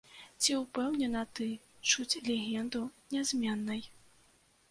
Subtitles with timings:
[0.43, 1.49] Ці ўпэўнена ты,
[1.91, 2.81] чуць легенду
[3.13, 3.81] нязменнай?